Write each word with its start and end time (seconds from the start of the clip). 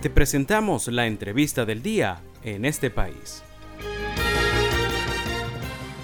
Te 0.00 0.10
presentamos 0.10 0.86
la 0.86 1.08
entrevista 1.08 1.64
del 1.64 1.82
día 1.82 2.22
en 2.44 2.64
este 2.64 2.88
país. 2.88 3.42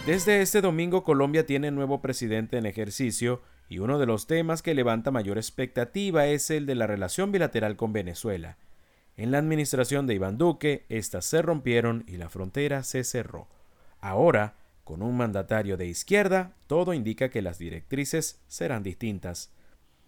Desde 0.04 0.42
este 0.42 0.60
domingo 0.60 1.04
Colombia 1.04 1.46
tiene 1.46 1.70
nuevo 1.70 2.02
presidente 2.02 2.58
en 2.58 2.66
ejercicio 2.66 3.42
y 3.68 3.78
uno 3.78 4.00
de 4.00 4.06
los 4.06 4.26
temas 4.26 4.62
que 4.62 4.74
levanta 4.74 5.12
mayor 5.12 5.38
expectativa 5.38 6.26
es 6.26 6.50
el 6.50 6.66
de 6.66 6.74
la 6.74 6.88
relación 6.88 7.30
bilateral 7.30 7.76
con 7.76 7.92
Venezuela. 7.92 8.58
En 9.16 9.30
la 9.30 9.38
administración 9.38 10.08
de 10.08 10.14
Iván 10.14 10.38
Duque, 10.38 10.86
estas 10.88 11.24
se 11.24 11.40
rompieron 11.40 12.02
y 12.08 12.16
la 12.16 12.28
frontera 12.28 12.82
se 12.82 13.04
cerró. 13.04 13.46
Ahora, 14.00 14.56
con 14.82 15.02
un 15.02 15.16
mandatario 15.16 15.76
de 15.76 15.86
izquierda, 15.86 16.56
todo 16.66 16.94
indica 16.94 17.28
que 17.28 17.42
las 17.42 17.60
directrices 17.60 18.40
serán 18.48 18.82
distintas. 18.82 19.52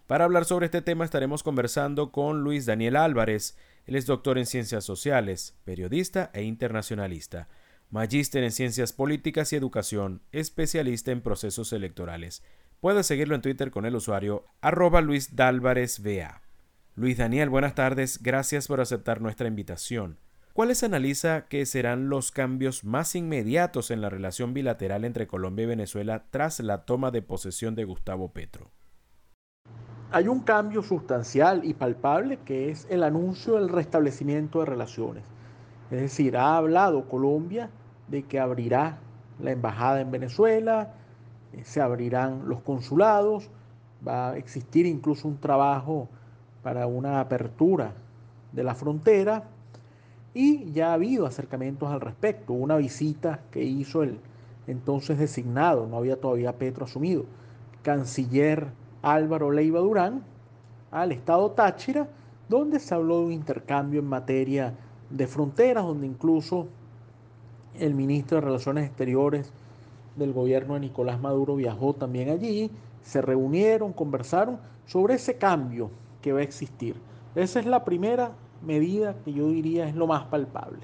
Para 0.07 0.25
hablar 0.25 0.45
sobre 0.45 0.65
este 0.65 0.81
tema 0.81 1.05
estaremos 1.05 1.43
conversando 1.43 2.11
con 2.11 2.41
Luis 2.41 2.65
Daniel 2.65 2.95
Álvarez. 2.95 3.57
Él 3.85 3.95
es 3.95 4.05
doctor 4.05 4.37
en 4.37 4.45
ciencias 4.45 4.83
sociales, 4.83 5.55
periodista 5.63 6.31
e 6.33 6.43
internacionalista 6.43 7.47
magíster 7.89 8.43
en 8.43 8.51
Ciencias 8.51 8.91
Políticas 8.91 9.53
y 9.53 9.55
Educación, 9.55 10.21
especialista 10.31 11.11
en 11.11 11.21
procesos 11.21 11.71
electorales. 11.71 12.43
Puede 12.81 13.03
seguirlo 13.03 13.35
en 13.35 13.41
Twitter 13.41 13.71
con 13.71 13.85
el 13.85 13.95
usuario 13.95 14.45
arroba 14.61 15.01
Luis 15.01 15.35
Luis 16.95 17.17
Daniel, 17.17 17.49
buenas 17.49 17.75
tardes, 17.75 18.21
gracias 18.21 18.67
por 18.67 18.81
aceptar 18.81 19.21
nuestra 19.21 19.47
invitación. 19.47 20.19
¿Cuáles 20.53 20.83
analiza 20.83 21.47
que 21.47 21.65
serán 21.65 22.09
los 22.09 22.31
cambios 22.31 22.83
más 22.83 23.15
inmediatos 23.15 23.91
en 23.91 24.01
la 24.01 24.09
relación 24.09 24.53
bilateral 24.53 25.05
entre 25.05 25.27
Colombia 25.27 25.63
y 25.63 25.67
Venezuela 25.67 26.25
tras 26.31 26.59
la 26.59 26.85
toma 26.85 27.11
de 27.11 27.21
posesión 27.21 27.75
de 27.75 27.85
Gustavo 27.85 28.33
Petro? 28.33 28.71
Hay 30.09 30.29
un 30.29 30.39
cambio 30.39 30.83
sustancial 30.83 31.65
y 31.65 31.73
palpable 31.73 32.37
que 32.45 32.69
es 32.69 32.87
el 32.89 33.03
anuncio 33.03 33.55
del 33.55 33.67
restablecimiento 33.67 34.59
de 34.59 34.65
relaciones. 34.65 35.25
Es 35.91 35.99
decir, 35.99 36.37
ha 36.37 36.55
hablado 36.55 37.09
Colombia 37.09 37.69
de 38.07 38.23
que 38.23 38.39
abrirá 38.39 38.99
la 39.41 39.51
embajada 39.51 39.99
en 39.99 40.09
Venezuela, 40.09 40.93
eh, 41.51 41.63
se 41.65 41.81
abrirán 41.81 42.47
los 42.47 42.61
consulados, 42.61 43.49
va 44.07 44.29
a 44.29 44.37
existir 44.37 44.85
incluso 44.85 45.27
un 45.27 45.39
trabajo 45.39 46.07
para 46.63 46.87
una 46.87 47.19
apertura 47.19 47.91
de 48.53 48.63
la 48.63 48.75
frontera 48.75 49.43
y 50.33 50.71
ya 50.71 50.91
ha 50.91 50.93
habido 50.93 51.25
acercamientos 51.25 51.91
al 51.91 51.99
respecto. 51.99 52.53
Una 52.53 52.77
visita 52.77 53.41
que 53.51 53.61
hizo 53.61 54.03
el 54.03 54.21
entonces 54.67 55.17
designado, 55.17 55.85
no 55.85 55.97
había 55.97 56.19
todavía 56.21 56.57
Petro 56.57 56.85
asumido, 56.85 57.25
canciller 57.83 58.67
Álvaro 59.13 59.51
Leiva 59.51 59.79
Durán 59.79 60.23
al 60.91 61.11
estado 61.11 61.51
Táchira, 61.51 62.07
donde 62.49 62.79
se 62.79 62.93
habló 62.93 63.19
de 63.19 63.25
un 63.27 63.31
intercambio 63.33 63.99
en 63.99 64.07
materia 64.07 64.73
de 65.09 65.27
fronteras, 65.27 65.83
donde 65.83 66.07
incluso 66.07 66.67
el 67.79 67.93
ministro 67.93 68.37
de 68.37 68.41
Relaciones 68.41 68.85
Exteriores 68.85 69.51
del 70.15 70.33
gobierno 70.33 70.73
de 70.73 70.81
Nicolás 70.81 71.19
Maduro 71.21 71.55
viajó 71.55 71.93
también 71.93 72.29
allí, 72.29 72.71
se 73.03 73.21
reunieron, 73.21 73.93
conversaron 73.93 74.59
sobre 74.85 75.15
ese 75.15 75.37
cambio 75.37 75.89
que 76.21 76.33
va 76.33 76.39
a 76.39 76.43
existir. 76.43 76.95
Esa 77.35 77.59
es 77.59 77.65
la 77.65 77.85
primera 77.85 78.31
medida 78.65 79.15
que 79.23 79.33
yo 79.33 79.49
diría 79.49 79.87
es 79.87 79.95
lo 79.95 80.07
más 80.07 80.23
palpable. 80.25 80.79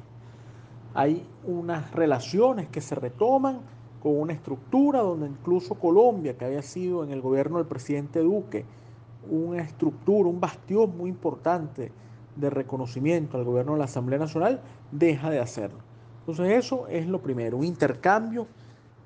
Hay 0.93 1.25
unas 1.45 1.91
relaciones 1.91 2.67
que 2.69 2.79
se 2.79 2.95
retoman 2.95 3.59
con 4.03 4.19
una 4.19 4.33
estructura 4.33 4.99
donde 4.99 5.27
incluso 5.27 5.75
Colombia, 5.75 6.37
que 6.37 6.43
había 6.43 6.61
sido 6.61 7.05
en 7.05 7.11
el 7.11 7.21
gobierno 7.21 7.57
del 7.57 7.67
presidente 7.67 8.19
Duque, 8.19 8.65
una 9.31 9.61
estructura, 9.61 10.27
un 10.27 10.41
bastión 10.41 10.97
muy 10.97 11.09
importante 11.09 11.89
de 12.35 12.49
reconocimiento 12.49 13.37
al 13.37 13.45
gobierno 13.45 13.71
de 13.71 13.79
la 13.79 13.85
Asamblea 13.85 14.19
Nacional, 14.19 14.59
deja 14.91 15.29
de 15.29 15.39
hacerlo. 15.39 15.77
Entonces 16.19 16.51
eso 16.51 16.85
es 16.89 17.07
lo 17.07 17.21
primero, 17.21 17.55
un 17.55 17.63
intercambio 17.63 18.45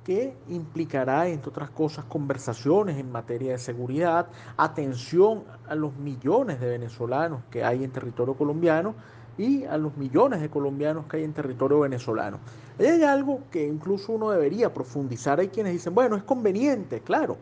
que 0.03 0.33
implicará, 0.47 1.27
entre 1.27 1.49
otras 1.49 1.69
cosas, 1.69 2.05
conversaciones 2.05 2.97
en 2.97 3.11
materia 3.11 3.51
de 3.51 3.57
seguridad, 3.59 4.27
atención 4.55 5.43
a 5.67 5.75
los 5.75 5.95
millones 5.97 6.59
de 6.59 6.69
venezolanos 6.69 7.41
que 7.51 7.63
hay 7.63 7.83
en 7.83 7.91
territorio 7.91 8.33
colombiano 8.33 8.95
y 9.37 9.65
a 9.65 9.77
los 9.77 9.95
millones 9.97 10.41
de 10.41 10.49
colombianos 10.49 11.05
que 11.05 11.17
hay 11.17 11.23
en 11.23 11.33
territorio 11.33 11.81
venezolano. 11.81 12.39
Ahí 12.79 12.87
hay 12.87 13.03
algo 13.03 13.41
que 13.51 13.65
incluso 13.65 14.13
uno 14.13 14.31
debería 14.31 14.73
profundizar. 14.73 15.39
Hay 15.39 15.49
quienes 15.49 15.73
dicen, 15.73 15.93
bueno, 15.93 16.15
es 16.15 16.23
conveniente, 16.23 17.01
claro. 17.01 17.37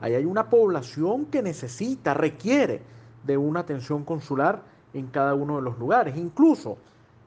Ahí 0.00 0.14
hay 0.14 0.24
una 0.24 0.48
población 0.48 1.26
que 1.26 1.42
necesita, 1.42 2.14
requiere 2.14 2.82
de 3.24 3.36
una 3.36 3.60
atención 3.60 4.04
consular 4.04 4.62
en 4.94 5.08
cada 5.08 5.34
uno 5.34 5.56
de 5.56 5.62
los 5.62 5.78
lugares. 5.78 6.16
Incluso 6.16 6.78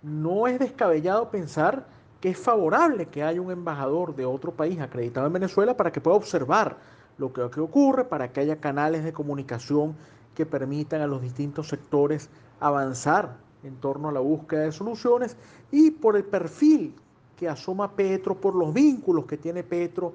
no 0.01 0.47
es 0.47 0.59
descabellado 0.59 1.29
pensar 1.29 1.85
que 2.19 2.29
es 2.29 2.37
favorable 2.37 3.07
que 3.07 3.23
haya 3.23 3.41
un 3.41 3.51
embajador 3.51 4.15
de 4.15 4.25
otro 4.25 4.53
país 4.53 4.79
acreditado 4.79 5.27
en 5.27 5.33
Venezuela 5.33 5.75
para 5.75 5.91
que 5.91 6.01
pueda 6.01 6.17
observar 6.17 6.77
lo 7.17 7.31
que, 7.31 7.41
ocurre, 7.41 8.05
para 8.05 8.31
que 8.31 8.39
haya 8.39 8.59
canales 8.59 9.03
de 9.03 9.13
comunicación 9.13 9.95
que 10.33 10.45
permitan 10.45 11.01
a 11.01 11.07
los 11.07 11.21
distintos 11.21 11.67
sectores 11.67 12.29
avanzar 12.59 13.35
en 13.63 13.75
torno 13.77 14.09
a 14.09 14.11
la 14.11 14.19
búsqueda 14.19 14.61
de 14.61 14.71
soluciones 14.71 15.37
y 15.71 15.91
por 15.91 16.15
el 16.15 16.23
perfil 16.23 16.93
que 17.35 17.47
asoma 17.47 17.95
Petro, 17.95 18.39
por 18.39 18.55
los 18.55 18.73
vínculos 18.73 19.25
que 19.25 19.37
tiene 19.37 19.63
Petro, 19.63 20.13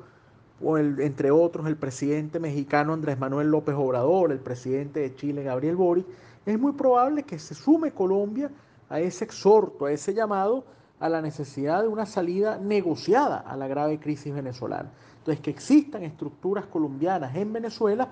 entre 0.60 1.30
otros 1.30 1.66
el 1.66 1.76
presidente 1.76 2.40
mexicano 2.40 2.92
Andrés 2.92 3.18
Manuel 3.18 3.48
López 3.48 3.74
Obrador, 3.76 4.32
el 4.32 4.40
presidente 4.40 5.00
de 5.00 5.14
Chile 5.14 5.42
Gabriel 5.42 5.76
Boric, 5.76 6.06
es 6.44 6.58
muy 6.58 6.72
probable 6.72 7.22
que 7.22 7.38
se 7.38 7.54
sume 7.54 7.92
Colombia 7.92 8.50
a 8.88 9.00
ese 9.00 9.24
exhorto, 9.24 9.86
a 9.86 9.92
ese 9.92 10.14
llamado 10.14 10.64
a 10.98 11.08
la 11.08 11.22
necesidad 11.22 11.82
de 11.82 11.88
una 11.88 12.06
salida 12.06 12.58
negociada 12.58 13.38
a 13.38 13.56
la 13.56 13.68
grave 13.68 14.00
crisis 14.00 14.34
venezolana. 14.34 14.90
Entonces, 15.18 15.40
que 15.40 15.50
existan 15.50 16.02
estructuras 16.02 16.66
colombianas 16.66 17.36
en 17.36 17.52
Venezuela 17.52 18.08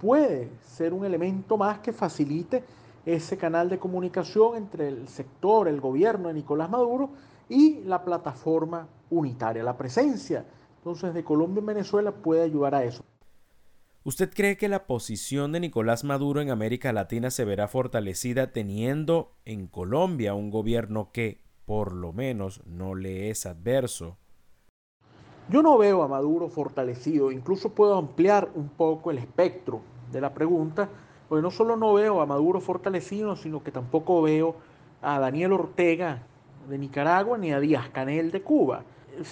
puede 0.00 0.50
ser 0.62 0.94
un 0.94 1.04
elemento 1.04 1.56
más 1.56 1.80
que 1.80 1.92
facilite 1.92 2.64
ese 3.06 3.36
canal 3.36 3.68
de 3.68 3.78
comunicación 3.78 4.56
entre 4.56 4.88
el 4.88 5.08
sector, 5.08 5.68
el 5.68 5.80
gobierno 5.80 6.28
de 6.28 6.34
Nicolás 6.34 6.70
Maduro 6.70 7.10
y 7.48 7.80
la 7.84 8.04
plataforma 8.04 8.88
unitaria. 9.10 9.62
La 9.62 9.76
presencia 9.76 10.44
entonces 10.78 11.12
de 11.12 11.24
Colombia 11.24 11.60
en 11.60 11.66
Venezuela 11.66 12.12
puede 12.12 12.42
ayudar 12.42 12.74
a 12.74 12.84
eso. 12.84 13.04
¿Usted 14.02 14.30
cree 14.32 14.56
que 14.56 14.68
la 14.68 14.86
posición 14.86 15.52
de 15.52 15.60
Nicolás 15.60 16.04
Maduro 16.04 16.40
en 16.40 16.50
América 16.50 16.90
Latina 16.90 17.30
se 17.30 17.44
verá 17.44 17.68
fortalecida 17.68 18.50
teniendo 18.50 19.32
en 19.44 19.66
Colombia 19.66 20.32
un 20.32 20.50
gobierno 20.50 21.10
que, 21.12 21.42
por 21.66 21.92
lo 21.92 22.14
menos, 22.14 22.62
no 22.64 22.94
le 22.94 23.28
es 23.28 23.44
adverso? 23.44 24.16
Yo 25.50 25.62
no 25.62 25.76
veo 25.76 26.02
a 26.02 26.08
Maduro 26.08 26.48
fortalecido, 26.48 27.30
incluso 27.30 27.74
puedo 27.74 27.98
ampliar 27.98 28.50
un 28.54 28.70
poco 28.70 29.10
el 29.10 29.18
espectro 29.18 29.82
de 30.10 30.22
la 30.22 30.32
pregunta, 30.32 30.88
porque 31.30 31.40
no 31.40 31.50
solo 31.50 31.78
no 31.78 31.94
veo 31.94 32.20
a 32.20 32.26
Maduro 32.26 32.60
fortalecido, 32.60 33.36
sino 33.36 33.62
que 33.62 33.70
tampoco 33.70 34.20
veo 34.20 34.56
a 35.00 35.18
Daniel 35.18 35.54
Ortega 35.54 36.18
de 36.68 36.76
Nicaragua 36.76 37.38
ni 37.38 37.52
a 37.52 37.60
Díaz 37.60 37.88
Canel 37.88 38.30
de 38.30 38.42
Cuba 38.42 38.82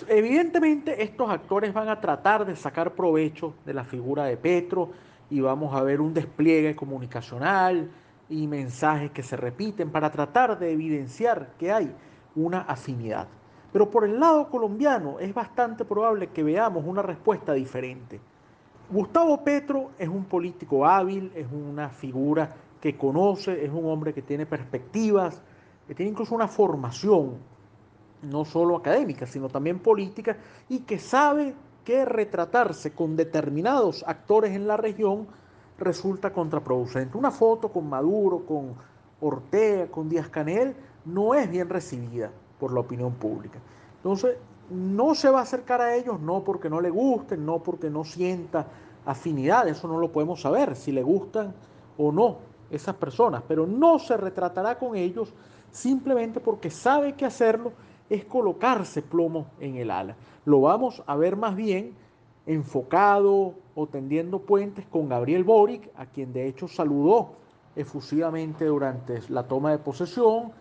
evidentemente 0.09 1.03
estos 1.03 1.31
actores 1.31 1.73
van 1.73 1.89
a 1.89 2.01
tratar 2.01 2.45
de 2.45 2.57
sacar 2.57 2.95
provecho 2.95 3.55
de 3.65 3.75
la 3.75 3.85
figura 3.85 4.25
de 4.25 4.37
Petro 4.37 4.91
y 5.31 5.41
vamos 5.41 5.75
a 5.75 5.83
ver 5.83 6.01
un 6.01 6.15
despliegue 6.15 6.75
comunicacional 6.75 7.91
y 8.29 8.47
mensajes 8.47 9.11
que 9.11 9.23
se 9.23 9.37
repiten 9.37 9.91
para 9.91 10.11
tratar 10.11 10.59
de 10.59 10.73
evidenciar 10.73 11.53
que 11.59 11.73
hay 11.73 11.95
una 12.35 12.61
afinidad. 12.61 13.29
Pero 13.73 13.91
por 13.91 14.05
el 14.05 14.19
lado 14.19 14.49
colombiano 14.49 15.19
es 15.19 15.33
bastante 15.35 15.85
probable 15.85 16.29
que 16.29 16.43
veamos 16.43 16.85
una 16.87 17.03
respuesta 17.03 17.53
diferente. 17.53 18.21
Gustavo 18.91 19.45
Petro 19.45 19.91
es 19.99 20.09
un 20.09 20.25
político 20.25 20.87
hábil, 20.87 21.31
es 21.35 21.47
una 21.53 21.91
figura 21.91 22.49
que 22.81 22.97
conoce, 22.97 23.63
es 23.63 23.71
un 23.71 23.85
hombre 23.85 24.15
que 24.15 24.23
tiene 24.23 24.47
perspectivas, 24.47 25.43
que 25.87 25.95
tiene 25.95 26.13
incluso 26.13 26.35
una 26.35 26.49
formación 26.49 27.35
no 28.23 28.47
solo 28.47 28.77
académica, 28.77 29.27
sino 29.27 29.49
también 29.49 29.79
política, 29.79 30.39
y 30.71 30.81
que 30.81 30.99
sabe 30.99 31.55
que 31.85 32.07
retratarse 32.07 32.93
con 32.93 33.15
determinados 33.15 34.05
actores 34.07 34.53
en 34.53 34.67
la 34.67 34.79
región 34.79 35.27
resulta 35.79 36.33
contraproducente. 36.33 37.19
Una 37.19 37.31
foto 37.31 37.69
con 37.69 37.89
Maduro, 37.89 38.47
con 38.47 38.75
Ortega, 39.21 39.87
con 39.89 40.09
Díaz 40.09 40.31
Canel, 40.31 40.75
no 41.05 41.35
es 41.35 41.51
bien 41.51 41.69
recibida 41.69 42.31
por 42.59 42.73
la 42.73 42.81
opinión 42.81 43.13
pública. 43.13 43.59
Entonces, 43.97 44.37
no 44.71 45.15
se 45.15 45.31
va 45.31 45.41
a 45.41 45.43
acercar 45.43 45.81
a 45.81 45.95
ellos, 45.95 46.21
no 46.21 46.45
porque 46.45 46.69
no 46.69 46.81
le 46.81 46.91
gusten, 46.91 47.47
no 47.47 47.63
porque 47.63 47.89
no 47.89 48.05
sienta 48.05 48.67
afinidad, 49.05 49.69
eso 49.69 49.89
no 49.89 49.99
lo 49.99 50.13
podemos 50.13 50.41
saber, 50.41 50.77
si 50.77 50.93
le 50.93 51.03
gustan 51.03 51.55
o 51.97 52.13
no 52.13 52.39
esas 52.71 52.95
personas, 52.97 53.43
pero 53.49 53.67
no 53.67 53.99
se 53.99 54.17
retratará 54.17 54.79
con 54.79 54.97
ellos 54.97 55.33
simplemente 55.71 56.41
porque 56.41 56.71
sabe 56.71 57.15
que 57.15 57.25
hacerlo 57.25 57.73
es 58.11 58.25
colocarse 58.25 59.03
plomo 59.03 59.47
en 59.61 59.77
el 59.77 59.91
ala. 59.91 60.17
Lo 60.45 60.61
vamos 60.63 61.03
a 61.07 61.17
ver 61.17 61.37
más 61.37 61.55
bien 61.55 61.95
enfocado 62.47 63.55
o 63.75 63.87
tendiendo 63.87 64.41
puentes 64.41 64.87
con 64.87 65.09
Gabriel 65.09 65.45
Boric, 65.45 65.91
a 65.97 66.07
quien 66.07 66.33
de 66.33 66.49
hecho 66.49 66.67
saludó 66.67 67.33
efusivamente 67.77 68.65
durante 68.65 69.21
la 69.29 69.47
toma 69.47 69.71
de 69.71 69.79
posesión, 69.79 70.53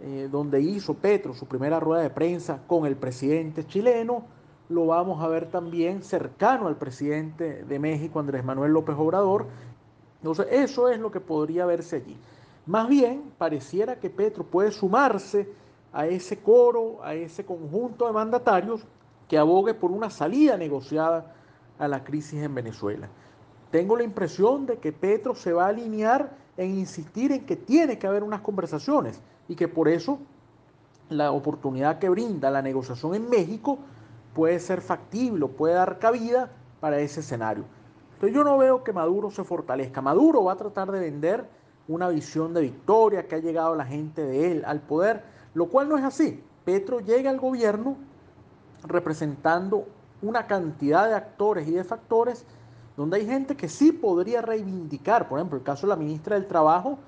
eh, 0.00 0.28
donde 0.30 0.60
hizo 0.60 0.94
Petro 0.94 1.34
su 1.34 1.46
primera 1.46 1.80
rueda 1.80 2.02
de 2.02 2.10
prensa 2.10 2.60
con 2.66 2.86
el 2.86 2.96
presidente 2.96 3.66
chileno, 3.66 4.24
lo 4.68 4.86
vamos 4.86 5.22
a 5.22 5.28
ver 5.28 5.50
también 5.50 6.02
cercano 6.02 6.68
al 6.68 6.76
presidente 6.76 7.64
de 7.64 7.78
México, 7.78 8.20
Andrés 8.20 8.44
Manuel 8.44 8.72
López 8.72 8.96
Obrador. 8.98 9.46
Entonces, 10.18 10.46
eso 10.50 10.88
es 10.88 10.98
lo 10.98 11.10
que 11.10 11.20
podría 11.20 11.66
verse 11.66 11.96
allí. 11.96 12.16
Más 12.66 12.88
bien, 12.88 13.32
pareciera 13.36 14.00
que 14.00 14.08
Petro 14.08 14.44
puede 14.44 14.72
sumarse 14.72 15.48
a 15.92 16.06
ese 16.06 16.38
coro, 16.38 16.98
a 17.04 17.14
ese 17.14 17.44
conjunto 17.44 18.06
de 18.06 18.12
mandatarios 18.12 18.86
que 19.28 19.36
abogue 19.36 19.74
por 19.74 19.90
una 19.90 20.10
salida 20.10 20.56
negociada 20.56 21.34
a 21.78 21.88
la 21.88 22.02
crisis 22.02 22.42
en 22.42 22.54
Venezuela. 22.54 23.08
Tengo 23.70 23.96
la 23.96 24.04
impresión 24.04 24.66
de 24.66 24.78
que 24.78 24.92
Petro 24.92 25.34
se 25.34 25.52
va 25.52 25.66
a 25.66 25.68
alinear 25.68 26.30
en 26.56 26.78
insistir 26.78 27.32
en 27.32 27.44
que 27.44 27.56
tiene 27.56 27.98
que 27.98 28.06
haber 28.06 28.22
unas 28.22 28.40
conversaciones 28.40 29.20
y 29.48 29.56
que 29.56 29.68
por 29.68 29.88
eso 29.88 30.18
la 31.10 31.32
oportunidad 31.32 31.98
que 31.98 32.08
brinda 32.08 32.50
la 32.50 32.62
negociación 32.62 33.14
en 33.14 33.28
México 33.28 33.78
puede 34.34 34.58
ser 34.58 34.80
factible, 34.80 35.46
puede 35.46 35.74
dar 35.74 35.98
cabida 35.98 36.50
para 36.80 36.98
ese 36.98 37.20
escenario. 37.20 37.64
Entonces 38.14 38.34
yo 38.34 38.44
no 38.44 38.58
veo 38.58 38.84
que 38.84 38.92
Maduro 38.92 39.30
se 39.30 39.44
fortalezca. 39.44 40.00
Maduro 40.00 40.44
va 40.44 40.52
a 40.52 40.56
tratar 40.56 40.90
de 40.90 41.00
vender 41.00 41.48
una 41.88 42.08
visión 42.08 42.54
de 42.54 42.62
victoria, 42.62 43.26
que 43.26 43.36
ha 43.36 43.38
llegado 43.38 43.74
la 43.74 43.84
gente 43.84 44.22
de 44.22 44.52
él 44.52 44.64
al 44.66 44.80
poder, 44.80 45.22
lo 45.54 45.66
cual 45.66 45.88
no 45.88 45.98
es 45.98 46.04
así. 46.04 46.42
Petro 46.64 47.00
llega 47.00 47.30
al 47.30 47.38
gobierno 47.38 47.96
representando 48.84 49.86
una 50.22 50.46
cantidad 50.46 51.08
de 51.08 51.14
actores 51.14 51.68
y 51.68 51.72
de 51.72 51.84
factores 51.84 52.46
donde 52.96 53.18
hay 53.18 53.26
gente 53.26 53.56
que 53.56 53.68
sí 53.68 53.92
podría 53.92 54.40
reivindicar, 54.40 55.28
por 55.28 55.38
ejemplo, 55.38 55.58
el 55.58 55.64
caso 55.64 55.86
de 55.86 55.90
la 55.90 55.96
ministra 55.96 56.36
del 56.36 56.46
Trabajo 56.46 56.98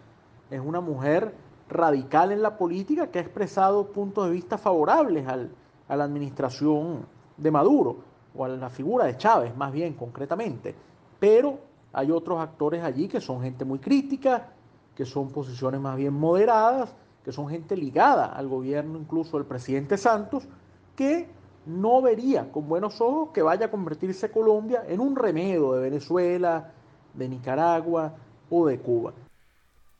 es 0.51 0.61
una 0.61 0.81
mujer 0.81 1.35
radical 1.69 2.33
en 2.33 2.43
la 2.43 2.59
política 2.59 3.09
que 3.09 3.19
ha 3.19 3.23
expresado 3.23 3.93
puntos 3.93 4.27
de 4.27 4.33
vista 4.33 4.59
favorables 4.59 5.27
a 5.29 5.97
la 5.97 6.05
administración 6.05 7.07
de 7.37 7.51
Maduro 7.51 7.99
o 8.35 8.45
a 8.45 8.49
la 8.49 8.71
figura 8.71 9.07
de 9.07 9.17
Chávez, 9.17 9.57
más 9.57 9.73
bien 9.73 9.95
concretamente. 9.95 10.75
Pero 11.19 11.59
hay 11.93 12.11
otros 12.11 12.41
actores 12.41 12.83
allí 12.83 13.09
que 13.09 13.21
son 13.21 13.43
gente 13.43 13.65
muy 13.65 13.79
crítica, 13.79 14.49
que 14.95 15.05
son 15.05 15.31
posiciones 15.31 15.81
más 15.81 15.97
bien 15.97 16.13
moderadas, 16.13 16.95
que 17.25 17.33
son 17.33 17.49
gente 17.49 17.77
ligada 17.77 18.27
al 18.27 18.49
gobierno 18.49 18.99
incluso 18.99 19.37
del 19.39 19.47
presidente 19.47 19.97
Santos, 19.97 20.47
que 20.95 21.29
no 21.67 22.01
vería 22.01 22.51
con 22.53 22.69
buenos 22.69 23.01
ojos 23.01 23.31
que 23.35 23.43
vaya 23.43 23.67
a 23.67 23.71
convertirse 23.71 24.31
Colombia 24.31 24.85
en 24.87 25.01
un 25.01 25.17
remedio 25.17 25.73
de 25.73 25.83
Venezuela, 25.83 26.73
de 27.15 27.29
Nicaragua 27.29 28.15
o 28.49 28.67
de 28.67 28.79
Cuba. 28.79 29.13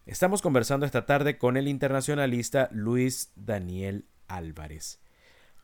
Estamos 0.07 0.41
conversando 0.41 0.87
esta 0.87 1.05
tarde 1.05 1.37
con 1.37 1.57
el 1.57 1.67
internacionalista 1.67 2.69
Luis 2.71 3.33
Daniel 3.35 4.07
Álvarez. 4.29 5.01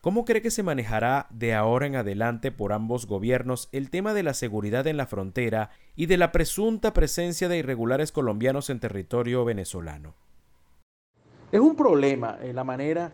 ¿Cómo 0.03 0.25
cree 0.25 0.43
que 0.43 0.51
se 0.51 0.65
manejará 0.65 1.29
de 1.31 1.55
ahora 1.55 1.87
en 1.87 1.95
adelante 1.95 2.51
por 2.51 2.73
ambos 2.73 3.07
gobiernos 3.07 3.69
el 3.71 3.89
tema 3.89 4.15
de 4.15 4.25
la 4.25 4.35
seguridad 4.35 4.85
en 4.89 4.97
la 4.97 5.07
frontera 5.07 5.71
y 5.95 6.07
de 6.07 6.17
la 6.17 6.33
presunta 6.33 6.93
presencia 6.93 7.49
de 7.49 7.59
irregulares 7.59 8.11
colombianos 8.11 8.69
en 8.69 8.81
territorio 8.81 9.45
venezolano? 9.45 10.15
Es 11.53 11.61
un 11.61 11.77
problema 11.77 12.37
eh, 12.43 12.53
la 12.53 12.65
manera 12.65 13.13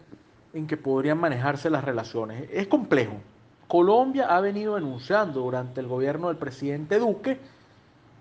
en 0.54 0.66
que 0.66 0.78
podrían 0.78 1.18
manejarse 1.18 1.68
las 1.68 1.84
relaciones. 1.84 2.48
Es 2.50 2.68
complejo. 2.68 3.20
Colombia 3.66 4.34
ha 4.34 4.40
venido 4.40 4.76
denunciando 4.76 5.40
durante 5.40 5.82
el 5.82 5.88
gobierno 5.88 6.28
del 6.28 6.38
presidente 6.38 6.98
Duque 6.98 7.38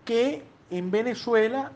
que 0.04 0.44
en 0.72 0.92
Venezuela 0.92 1.72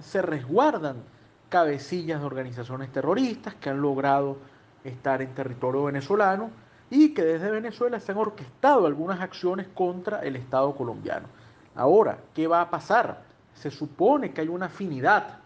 se 0.00 0.20
resguardan 0.20 1.04
cabecillas 1.48 2.18
de 2.18 2.26
organizaciones 2.26 2.90
terroristas 2.90 3.54
que 3.54 3.70
han 3.70 3.80
logrado 3.80 4.38
estar 4.84 5.22
en 5.22 5.34
territorio 5.34 5.84
venezolano 5.84 6.50
y 6.90 7.14
que 7.14 7.24
desde 7.24 7.50
Venezuela 7.50 7.98
se 8.00 8.12
han 8.12 8.18
orquestado 8.18 8.86
algunas 8.86 9.20
acciones 9.20 9.66
contra 9.74 10.20
el 10.20 10.36
Estado 10.36 10.74
colombiano. 10.74 11.26
Ahora, 11.74 12.18
¿qué 12.34 12.46
va 12.46 12.60
a 12.60 12.70
pasar? 12.70 13.22
Se 13.54 13.70
supone 13.70 14.32
que 14.32 14.42
hay 14.42 14.48
una 14.48 14.66
afinidad 14.66 15.38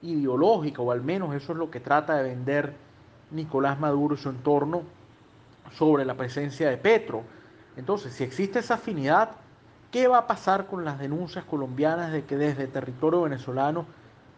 ideológica, 0.00 0.80
o 0.80 0.90
al 0.90 1.02
menos 1.02 1.34
eso 1.34 1.52
es 1.52 1.58
lo 1.58 1.70
que 1.70 1.80
trata 1.80 2.16
de 2.16 2.30
vender 2.30 2.74
Nicolás 3.30 3.78
Maduro 3.78 4.14
y 4.14 4.18
su 4.18 4.30
entorno 4.30 4.82
sobre 5.72 6.04
la 6.04 6.14
presencia 6.14 6.70
de 6.70 6.78
Petro. 6.78 7.22
Entonces, 7.76 8.14
si 8.14 8.24
existe 8.24 8.60
esa 8.60 8.74
afinidad, 8.74 9.32
¿qué 9.90 10.08
va 10.08 10.18
a 10.18 10.26
pasar 10.26 10.66
con 10.66 10.84
las 10.84 10.98
denuncias 10.98 11.44
colombianas 11.44 12.12
de 12.12 12.24
que 12.24 12.36
desde 12.36 12.66
territorio 12.66 13.22
venezolano 13.22 13.84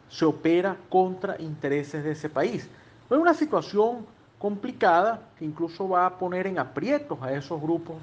se 0.08 0.24
opera 0.24 0.76
contra 0.88 1.40
intereses 1.40 2.02
de 2.02 2.12
ese 2.12 2.28
país? 2.28 2.68
Es 3.08 3.16
una 3.16 3.34
situación 3.34 4.06
complicada 4.40 5.20
que 5.38 5.44
incluso 5.44 5.86
va 5.86 6.06
a 6.06 6.18
poner 6.18 6.46
en 6.46 6.58
aprietos 6.58 7.20
a 7.22 7.30
esos 7.32 7.60
grupos 7.60 7.96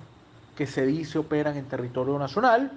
que 0.56 0.68
se 0.68 0.86
dice 0.86 1.18
operan 1.18 1.58
en 1.58 1.66
territorio 1.66 2.18
nacional, 2.20 2.72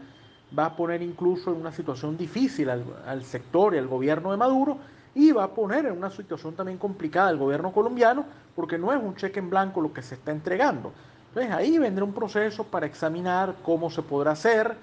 va 0.58 0.64
a 0.64 0.76
poner 0.76 1.02
incluso 1.02 1.52
en 1.52 1.60
una 1.60 1.70
situación 1.70 2.16
difícil 2.16 2.70
al, 2.70 3.22
sector 3.24 3.74
y 3.74 3.78
al 3.78 3.86
gobierno 3.86 4.30
de 4.30 4.38
Maduro 4.38 4.78
y 5.14 5.30
va 5.32 5.44
a 5.44 5.48
poner 5.48 5.84
en 5.84 5.92
una 5.92 6.10
situación 6.10 6.54
también 6.54 6.78
complicada 6.78 7.28
al 7.28 7.36
gobierno 7.36 7.70
colombiano 7.70 8.24
porque 8.56 8.78
no 8.78 8.94
es 8.94 9.02
un 9.02 9.14
cheque 9.14 9.40
en 9.40 9.50
blanco 9.50 9.82
lo 9.82 9.92
que 9.92 10.00
se 10.00 10.14
está 10.14 10.32
entregando. 10.32 10.90
Entonces 11.28 11.52
ahí 11.52 11.76
vendrá 11.76 12.02
un 12.02 12.14
proceso 12.14 12.64
para 12.64 12.86
examinar 12.86 13.56
cómo 13.62 13.90
se 13.90 14.00
podrá 14.00 14.32
hacer, 14.32 14.74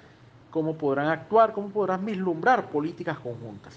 cómo 0.52 0.74
podrán 0.74 1.08
actuar, 1.08 1.52
cómo 1.52 1.68
podrán 1.70 2.06
vislumbrar 2.06 2.66
políticas 2.66 3.18
conjuntas. 3.18 3.76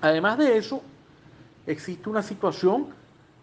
Además 0.00 0.38
de 0.38 0.56
eso, 0.56 0.80
existe 1.66 2.08
una 2.08 2.22
situación 2.22 2.86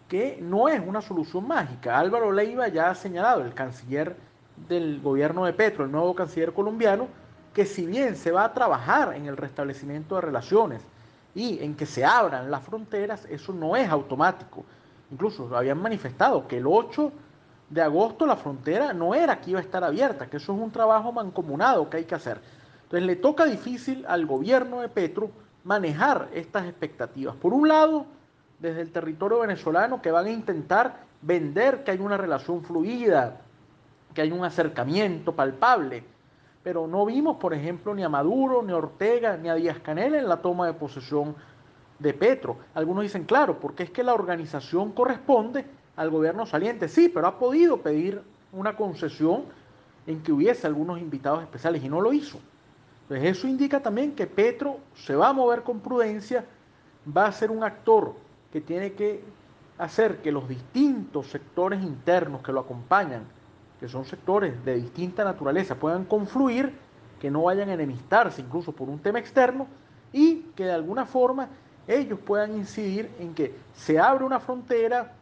que 0.08 0.38
no 0.40 0.68
es 0.68 0.80
una 0.86 1.00
solución 1.00 1.46
mágica. 1.46 1.98
Álvaro 1.98 2.32
Leiva 2.32 2.68
ya 2.68 2.90
ha 2.90 2.94
señalado, 2.94 3.42
el 3.42 3.54
canciller 3.54 4.16
del 4.68 5.00
gobierno 5.00 5.44
de 5.44 5.52
Petro, 5.52 5.84
el 5.84 5.92
nuevo 5.92 6.14
canciller 6.14 6.52
colombiano, 6.52 7.08
que 7.52 7.66
si 7.66 7.86
bien 7.86 8.16
se 8.16 8.32
va 8.32 8.44
a 8.44 8.52
trabajar 8.52 9.14
en 9.14 9.26
el 9.26 9.36
restablecimiento 9.36 10.16
de 10.16 10.20
relaciones 10.20 10.82
y 11.34 11.62
en 11.62 11.74
que 11.74 11.86
se 11.86 12.04
abran 12.04 12.50
las 12.50 12.62
fronteras, 12.62 13.26
eso 13.30 13.52
no 13.52 13.76
es 13.76 13.88
automático. 13.88 14.64
Incluso 15.10 15.54
habían 15.56 15.80
manifestado 15.80 16.46
que 16.46 16.58
el 16.58 16.66
8 16.66 17.12
de 17.70 17.82
agosto 17.82 18.26
la 18.26 18.36
frontera 18.36 18.92
no 18.92 19.14
era 19.14 19.40
que 19.40 19.50
iba 19.50 19.60
a 19.60 19.62
estar 19.62 19.82
abierta, 19.84 20.26
que 20.28 20.36
eso 20.36 20.52
es 20.52 20.60
un 20.60 20.70
trabajo 20.70 21.12
mancomunado 21.12 21.88
que 21.88 21.98
hay 21.98 22.04
que 22.04 22.14
hacer. 22.14 22.40
Entonces 22.84 23.06
le 23.06 23.16
toca 23.16 23.44
difícil 23.46 24.04
al 24.06 24.26
gobierno 24.26 24.80
de 24.80 24.88
Petro 24.88 25.30
manejar 25.64 26.28
estas 26.34 26.66
expectativas. 26.66 27.34
Por 27.36 27.54
un 27.54 27.68
lado, 27.68 28.06
desde 28.58 28.80
el 28.80 28.90
territorio 28.90 29.40
venezolano 29.40 30.00
que 30.00 30.10
van 30.10 30.26
a 30.26 30.30
intentar 30.30 31.04
vender 31.22 31.84
que 31.84 31.90
hay 31.90 31.98
una 31.98 32.16
relación 32.16 32.62
fluida, 32.62 33.40
que 34.14 34.22
hay 34.22 34.32
un 34.32 34.44
acercamiento 34.44 35.34
palpable. 35.34 36.04
Pero 36.62 36.86
no 36.86 37.04
vimos, 37.04 37.36
por 37.36 37.52
ejemplo, 37.52 37.94
ni 37.94 38.02
a 38.02 38.08
Maduro, 38.08 38.62
ni 38.62 38.72
a 38.72 38.76
Ortega, 38.76 39.36
ni 39.36 39.48
a 39.48 39.54
Díaz 39.54 39.80
Canel 39.80 40.14
en 40.14 40.28
la 40.28 40.38
toma 40.38 40.66
de 40.66 40.72
posesión 40.72 41.34
de 41.98 42.14
Petro. 42.14 42.56
Algunos 42.74 43.02
dicen, 43.02 43.24
claro, 43.24 43.60
porque 43.60 43.82
es 43.82 43.90
que 43.90 44.02
la 44.02 44.14
organización 44.14 44.92
corresponde 44.92 45.66
al 45.96 46.10
gobierno 46.10 46.46
saliente. 46.46 46.88
Sí, 46.88 47.08
pero 47.08 47.26
ha 47.26 47.38
podido 47.38 47.78
pedir 47.78 48.22
una 48.52 48.76
concesión 48.76 49.44
en 50.06 50.22
que 50.22 50.32
hubiese 50.32 50.66
algunos 50.66 51.00
invitados 51.00 51.42
especiales 51.42 51.82
y 51.82 51.88
no 51.88 52.00
lo 52.00 52.12
hizo. 52.12 52.38
Entonces 53.02 53.36
eso 53.36 53.46
indica 53.46 53.80
también 53.80 54.14
que 54.14 54.26
Petro 54.26 54.78
se 54.94 55.14
va 55.14 55.28
a 55.28 55.32
mover 55.32 55.62
con 55.62 55.80
prudencia, 55.80 56.44
va 57.14 57.26
a 57.26 57.32
ser 57.32 57.50
un 57.50 57.62
actor 57.62 58.14
que 58.54 58.60
tiene 58.60 58.92
que 58.92 59.20
hacer 59.78 60.18
que 60.22 60.30
los 60.30 60.48
distintos 60.48 61.26
sectores 61.26 61.82
internos 61.82 62.40
que 62.40 62.52
lo 62.52 62.60
acompañan, 62.60 63.24
que 63.80 63.88
son 63.88 64.04
sectores 64.04 64.64
de 64.64 64.76
distinta 64.76 65.24
naturaleza, 65.24 65.74
puedan 65.74 66.04
confluir, 66.04 66.72
que 67.20 67.32
no 67.32 67.42
vayan 67.42 67.68
a 67.70 67.74
enemistarse 67.74 68.42
incluso 68.42 68.70
por 68.70 68.88
un 68.88 69.00
tema 69.00 69.18
externo 69.18 69.66
y 70.12 70.52
que 70.54 70.66
de 70.66 70.72
alguna 70.72 71.04
forma 71.04 71.48
ellos 71.88 72.20
puedan 72.24 72.54
incidir 72.54 73.10
en 73.18 73.34
que 73.34 73.56
se 73.74 73.98
abre 73.98 74.24
una 74.24 74.38
frontera 74.38 75.14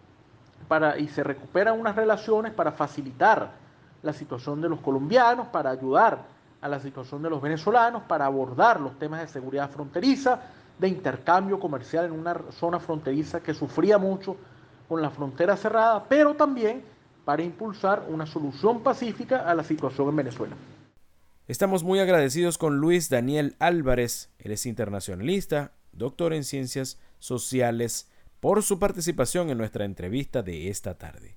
para, 0.69 0.99
y 0.99 1.09
se 1.09 1.25
recuperan 1.25 1.81
unas 1.81 1.97
relaciones 1.97 2.53
para 2.53 2.73
facilitar 2.73 3.53
la 4.03 4.13
situación 4.13 4.61
de 4.61 4.69
los 4.69 4.81
colombianos, 4.81 5.47
para 5.47 5.71
ayudar 5.71 6.19
a 6.61 6.69
la 6.69 6.81
situación 6.81 7.23
de 7.23 7.31
los 7.31 7.41
venezolanos, 7.41 8.03
para 8.03 8.27
abordar 8.27 8.79
los 8.79 8.99
temas 8.99 9.23
de 9.23 9.29
seguridad 9.29 9.71
fronteriza, 9.71 10.39
de 10.83 10.89
intercambio 10.89 11.59
comercial 11.59 12.07
en 12.07 12.13
una 12.13 12.39
zona 12.51 12.79
fronteriza 12.79 13.41
que 13.41 13.55
sufría 13.55 13.97
mucho 13.97 14.37
con 14.89 15.01
la 15.01 15.11
frontera 15.11 15.57
cerrada, 15.57 16.07
pero 16.09 16.35
también 16.35 16.83
para 17.25 17.43
impulsar 17.43 18.05
una 18.11 18.27
solución 18.27 18.83
pacífica 18.83 19.49
a 19.49 19.55
la 19.55 19.65
situación 19.65 20.09
en 20.09 20.17
Venezuela. 20.17 20.57
Estamos 21.47 21.85
muy 21.85 22.01
agradecidos 22.01 22.59
con 22.59 22.79
Luis 22.79 23.09
Daniel 23.09 23.57
Álvarez, 23.59 24.31
él 24.39 24.53
es 24.53 24.67
internacionalista, 24.67 25.73
doctor 25.93 26.33
en 26.35 26.45
ciencias 26.45 26.99
sociales, 27.19 28.11
por 28.41 28.63
su 28.63 28.79
participación 28.79 29.51
en 29.51 29.59
nuestra 29.59 29.85
entrevista 29.85 30.43
de 30.43 30.69
esta 30.69 30.99
tarde. 30.99 31.37